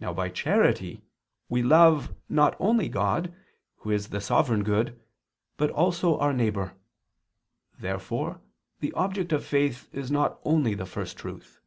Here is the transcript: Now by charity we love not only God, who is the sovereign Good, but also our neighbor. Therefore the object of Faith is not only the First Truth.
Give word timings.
Now 0.00 0.14
by 0.14 0.30
charity 0.30 1.02
we 1.50 1.62
love 1.62 2.14
not 2.26 2.56
only 2.58 2.88
God, 2.88 3.34
who 3.80 3.90
is 3.90 4.08
the 4.08 4.18
sovereign 4.18 4.64
Good, 4.64 4.98
but 5.58 5.68
also 5.68 6.16
our 6.18 6.32
neighbor. 6.32 6.72
Therefore 7.78 8.40
the 8.80 8.94
object 8.94 9.30
of 9.30 9.44
Faith 9.44 9.90
is 9.92 10.10
not 10.10 10.40
only 10.44 10.72
the 10.72 10.86
First 10.86 11.18
Truth. 11.18 11.60